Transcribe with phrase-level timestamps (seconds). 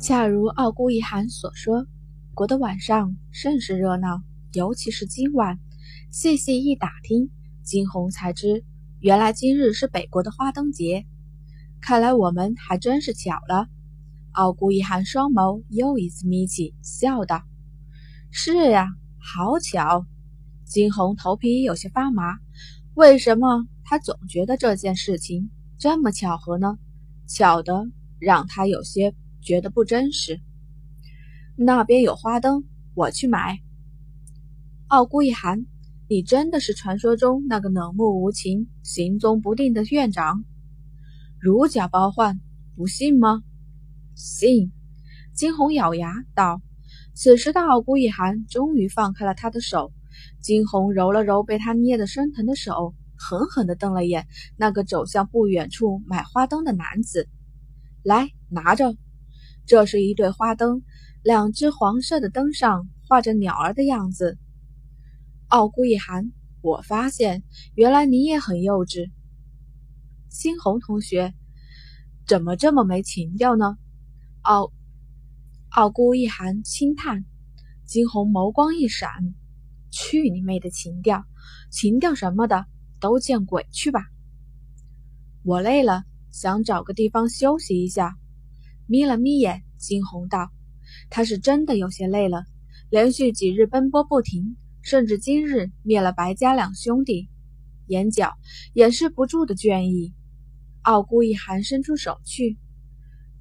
[0.00, 1.86] 恰如傲孤一寒所说，
[2.32, 4.22] 国的晚上甚是热闹，
[4.54, 5.58] 尤其是今晚。
[6.10, 7.28] 细细一打听，
[7.62, 8.64] 金红才知，
[9.00, 11.04] 原来今日是北国的花灯节。
[11.82, 13.68] 看来我们还真是巧了。
[14.32, 17.42] 傲孤一寒双眸又一次眯起，笑道
[18.32, 18.86] ：“是呀，
[19.18, 20.06] 好巧。”
[20.64, 22.38] 金红头皮有些发麻，
[22.94, 26.78] 为什么他总觉得这件事情这么巧合呢？
[27.26, 27.86] 巧的
[28.18, 30.40] 让他有些觉得不真实。
[31.56, 33.58] 那边有花灯，我去买。
[34.88, 35.66] 傲孤一寒，
[36.08, 40.44] 你真的是传说中那个冷漠无情、行踪不定的院长？
[41.38, 42.40] 如假包换，
[42.76, 43.42] 不信吗？
[44.14, 44.72] 信。
[45.34, 46.60] 金红咬牙道。
[47.14, 49.92] 此时的傲孤一寒终于放开了他的手。
[50.40, 54.26] 金红揉了揉被他捏得生疼的手，狠狠地瞪了眼
[54.56, 57.28] 那个走向不远处买花灯的男子。
[58.02, 58.96] 来，拿着，
[59.70, 60.82] 这是一对花灯，
[61.22, 64.36] 两只黄色的灯上画着鸟儿的样子。
[65.46, 67.44] 傲孤一寒，我发现
[67.76, 69.12] 原来你也很幼稚。
[70.28, 71.34] 猩红同学，
[72.26, 73.78] 怎么这么没情调呢？
[74.40, 74.72] 傲
[75.68, 77.24] 傲孤一寒轻叹，
[77.84, 79.08] 惊红眸光一闪。
[79.92, 81.24] 去你妹的情调！
[81.70, 82.66] 情调什么的，
[82.98, 84.00] 都见鬼去吧！
[85.44, 86.02] 我累了，
[86.32, 88.16] 想找个地方休息一下。
[88.90, 90.50] 眯了眯眼，惊鸿道
[91.10, 92.44] ：“他是真的有些累了，
[92.90, 97.28] 连续几日奔波不停，甚至今日灭了白家两兄弟，
[97.86, 98.34] 眼角
[98.72, 100.12] 掩饰不住的倦意。”
[100.82, 102.58] 傲孤一寒伸出手去，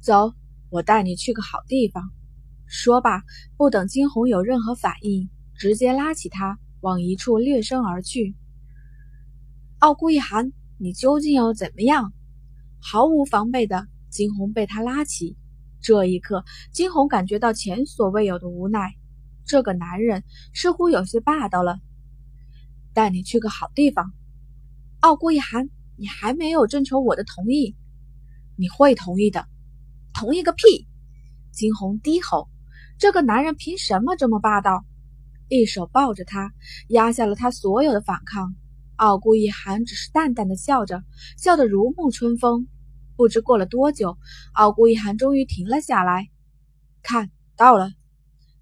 [0.00, 0.34] 走，
[0.68, 2.10] 我带你去个好地方。
[2.66, 3.22] 说罢，
[3.56, 5.30] 不等惊鸿有任何反应。
[5.56, 8.36] 直接拉起他往一处掠身而去。
[9.78, 12.12] 傲孤一寒，你究竟要怎么样？
[12.80, 15.37] 毫无防备的金红被他拉起，
[15.80, 18.94] 这一刻，金红感觉到前所未有的无奈。
[19.44, 21.78] 这个男人似乎有些霸道了。
[22.92, 24.12] 带你去个好地方。
[25.00, 27.76] 傲孤一寒，你还没有征求我的同意，
[28.56, 29.46] 你会同意的。
[30.12, 30.88] 同意个屁！
[31.52, 32.48] 金红低吼
[32.98, 34.84] ：“这个男人凭什么这么霸道？”
[35.48, 36.52] 一手抱着他，
[36.88, 38.54] 压下了他所有的反抗。
[38.96, 41.04] 傲孤一寒只是淡淡的笑着，
[41.36, 42.66] 笑得如沐春风。
[43.18, 44.16] 不知过了多久，
[44.52, 46.28] 傲孤一寒终于停了下来。
[47.02, 47.90] 看到了，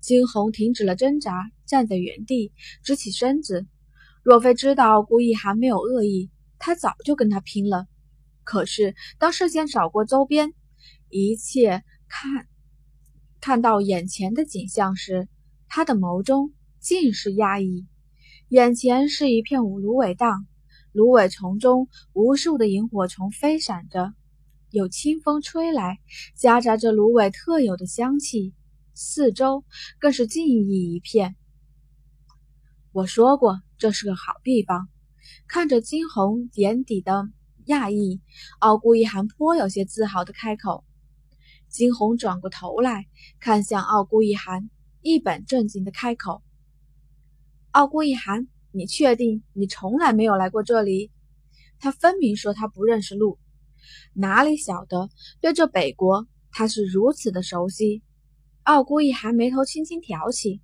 [0.00, 3.66] 惊鸿停止了挣扎，站在原地，直起身子。
[4.22, 7.86] 若非知道傲孤一寒没有恶意，他早就跟他拼了。
[8.44, 10.54] 可是当视线扫过周边，
[11.10, 12.48] 一切看
[13.42, 15.28] 看到眼前的景象时，
[15.68, 16.54] 他的眸中。
[16.78, 17.84] 尽是压抑，
[18.48, 20.46] 眼前是一片芦苇荡，
[20.92, 24.14] 芦苇丛中无数的萤火虫飞闪着，
[24.70, 25.98] 有清风吹来，
[26.34, 28.54] 夹杂着芦苇特有的香气，
[28.94, 29.64] 四周
[29.98, 31.36] 更是静谧一片。
[32.92, 34.88] 我说过这是个好地方。
[35.48, 37.28] 看着惊鸿眼底的
[37.66, 38.20] 讶异，
[38.58, 40.84] 傲孤一寒颇有些自豪的开口。
[41.68, 43.06] 惊鸿转过头来
[43.40, 44.70] 看向傲孤一寒，
[45.02, 46.42] 一本正经的开口。
[47.72, 51.10] 傲孤一寒，你确定你从来没有来过这里？
[51.78, 53.38] 他分明说他不认识路，
[54.14, 55.08] 哪里晓得
[55.40, 58.02] 对这北国他是如此的熟悉。
[58.62, 60.60] 傲孤一寒眉头轻轻挑起，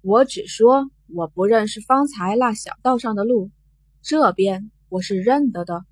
[0.00, 3.50] 我只说我不认识方才那小道上的路，
[4.02, 5.84] 这边我是认得的。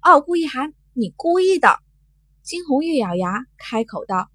[0.00, 1.78] 傲孤一寒，你故意的！
[2.42, 4.30] 金红玉咬牙开口道：“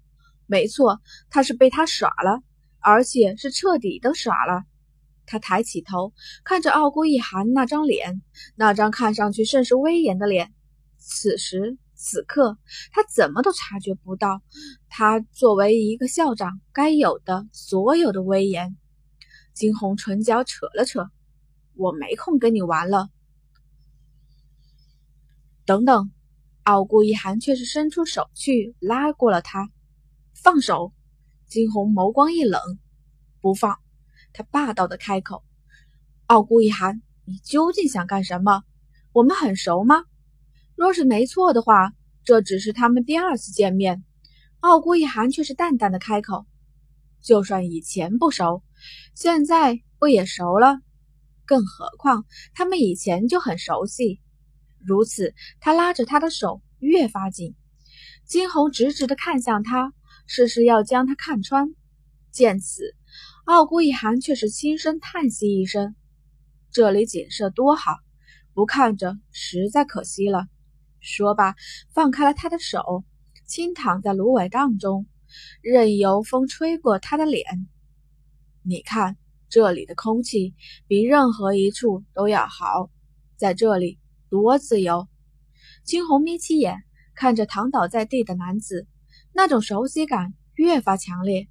[0.46, 2.42] 没错，他是被他耍了，
[2.78, 4.64] 而且是彻底的耍了。”
[5.26, 6.12] 他抬起头，
[6.44, 8.22] 看着傲孤一寒那张脸，
[8.54, 10.54] 那张看上去甚是威严的脸。
[11.08, 12.58] 此时此刻，
[12.90, 14.42] 他怎么都察觉不到，
[14.88, 18.76] 他作为一个校长该有的所有的威严。
[19.54, 21.08] 惊鸿唇角扯了扯
[21.74, 23.08] ：“我没空跟你玩了。”
[25.64, 26.10] 等等，
[26.64, 29.70] 傲孤一寒却是伸出手去拉过了他。
[30.34, 30.92] 放手！
[31.46, 32.60] 惊鸿眸光一冷
[33.40, 33.78] ：“不放。”
[34.34, 35.44] 他霸道的开口
[36.26, 38.64] ：“傲孤一寒，你究竟想干什么？
[39.12, 40.04] 我们很熟吗？
[40.76, 41.92] 若是没错的话，
[42.22, 44.04] 这只是他们第二次见面。”
[44.60, 46.46] 傲孤一寒却是淡淡的开口
[47.22, 48.62] ：“就算以前不熟，
[49.14, 50.80] 现在不也熟了？
[51.44, 52.24] 更何况
[52.54, 54.20] 他们以前就很熟悉。”
[54.84, 57.54] 如此，他拉着他的手越发紧。
[58.24, 59.92] 金红直直的看向他，
[60.26, 61.74] 似是要将他看穿。
[62.30, 62.94] 见此。
[63.44, 65.94] 傲孤一寒却是轻声叹息一声
[66.72, 67.98] ：“这里景色多好，
[68.52, 70.48] 不看着实在可惜了。”
[71.00, 71.54] 说罢，
[71.92, 73.04] 放开了他的手，
[73.46, 75.06] 轻躺在芦苇荡中，
[75.62, 77.68] 任由风吹过他的脸。
[78.62, 79.16] 你看，
[79.48, 80.54] 这里的空气
[80.88, 82.90] 比任何一处都要好，
[83.36, 83.98] 在这里
[84.28, 85.08] 多自由。
[85.84, 86.82] 金红眯起眼，
[87.14, 88.88] 看着躺倒在地的男子，
[89.32, 91.46] 那种熟悉感越发强烈。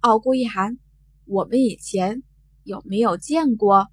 [0.00, 0.78] 傲孤一寒，
[1.26, 2.24] 我们以前
[2.64, 3.86] 有没有见过？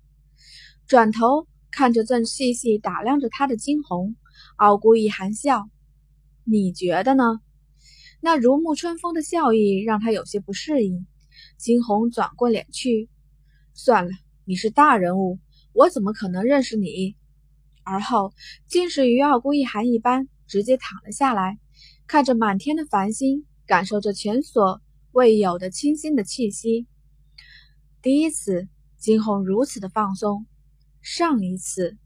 [0.88, 4.16] 转头看着正细细打量着他的惊鸿，
[4.60, 5.70] 傲孤一寒笑
[6.44, 7.24] ：“你觉得呢？”
[8.20, 11.08] 那如沐春风的笑意让他有些不适应。
[11.58, 13.10] 金红转过脸去
[13.74, 14.12] ：“算了，
[14.44, 15.40] 你是大人物，
[15.72, 17.16] 我怎么可能认识你？”
[17.84, 18.34] 而后，
[18.68, 21.58] 竟是与傲孤一寒一般，直接躺了下来，
[22.06, 24.82] 看着满天的繁星，感受着前所
[25.14, 26.86] 未有的清新的气息。
[28.02, 28.68] 第一次，
[28.98, 30.46] 金红如此的放松。
[31.02, 31.98] 上一次，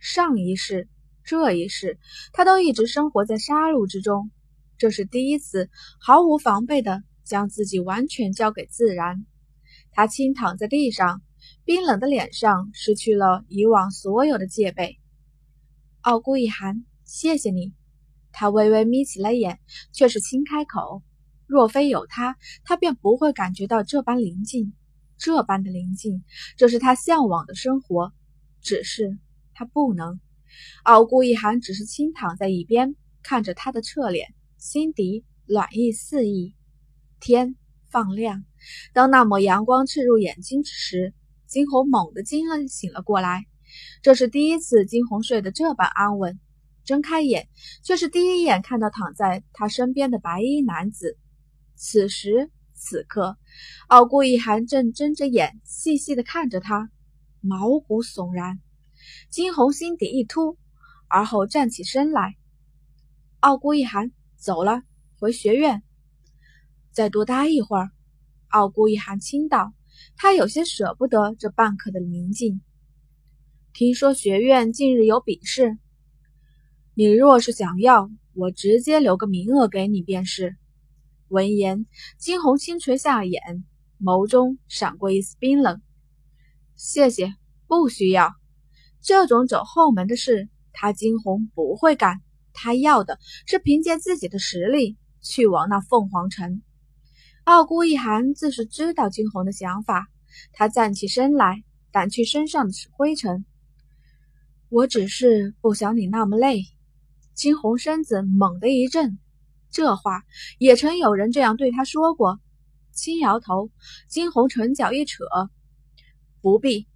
[0.00, 0.88] 上一世，
[1.24, 1.98] 这一世，
[2.32, 4.30] 他都一直生活在杀戮之中。
[4.76, 9.24] 这是第一次毫无防备的将自己完全交给自然。
[9.92, 11.22] 他轻躺在地上，
[11.64, 14.98] 冰冷的脸上失去了以往所有的戒备。
[16.02, 17.72] 傲孤一寒，谢谢你。
[18.30, 19.60] 他微微眯起了眼，
[19.92, 21.02] 却是轻开口。
[21.46, 24.74] 若非有他，他便不会感觉到这般宁静。
[25.16, 26.24] 这般的宁静，
[26.56, 28.12] 这是他向往的生活。
[28.60, 29.18] 只是
[29.54, 30.20] 他不能。
[30.84, 36.54] 傲孤一寒只是轻躺在一边，看着他的侧脸，心底暖意四溢。
[37.20, 37.56] 天
[37.90, 38.44] 放亮，
[38.92, 41.14] 当那抹阳光刺入眼睛之时，
[41.46, 43.46] 金红猛地惊了醒了过来。
[44.02, 46.38] 这是第一次金红睡得这般安稳，
[46.84, 47.48] 睁开眼，
[47.82, 51.18] 却是第一眼看到躺在他身边的白衣男子。
[51.74, 52.50] 此时。
[52.76, 53.38] 此刻，
[53.86, 56.90] 傲孤一寒正睁着眼，细细的看着他，
[57.40, 58.60] 毛骨悚然。
[59.28, 60.56] 金红心底一突，
[61.08, 62.36] 而后站起身来。
[63.40, 64.82] 傲孤一寒走了，
[65.18, 65.82] 回学院，
[66.92, 67.90] 再多待一会儿。
[68.48, 69.74] 傲孤一寒轻道，
[70.16, 72.60] 他有些舍不得这半刻的宁静。
[73.72, 75.78] 听说学院近日有比试，
[76.94, 80.56] 你若是想要，我直接留个名额给你便是。
[81.28, 81.86] 闻言，
[82.16, 83.64] 金红轻垂下眼，
[84.00, 85.82] 眸中闪过一丝冰冷。
[86.76, 87.34] 谢谢，
[87.66, 88.32] 不需要。
[89.04, 92.22] 这种走后门的事，他金红不会干。
[92.54, 96.62] 他要的是凭借自己的实力去往那凤凰城。
[97.44, 100.08] 傲孤一寒自是知道金红的想法，
[100.54, 101.62] 他站起身来，
[101.92, 103.44] 掸去身上的灰尘。
[104.70, 106.62] 我只是不想你那么累。
[107.34, 109.18] 金红身子猛地一震。
[109.70, 110.22] 这话
[110.58, 112.40] 也曾有人这样对他说过。
[112.92, 113.70] 轻摇头，
[114.08, 115.24] 金红唇角一扯
[116.40, 116.86] ：“不必。”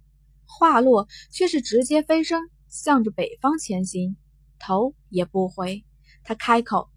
[0.49, 4.17] 话落，却是直接飞身，向着北方前行，
[4.57, 5.85] 头也不回。
[6.23, 6.89] 他开口：“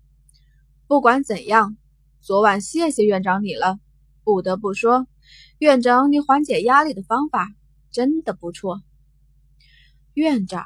[0.88, 1.76] 不管怎样，
[2.20, 3.78] 昨晚谢谢院长你了。
[4.24, 5.06] 不得不说，
[5.58, 7.54] 院长你缓解压力的方法
[7.90, 8.82] 真的不错。”
[10.14, 10.64] 院长，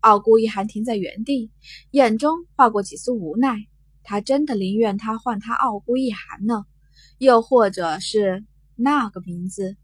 [0.00, 1.50] 傲孤一寒停在原地，
[1.90, 3.66] 眼中划过几丝无奈。
[4.02, 6.66] 他真的宁愿他唤他傲孤一寒呢，
[7.16, 8.44] 又或者是
[8.76, 9.78] 那个名字。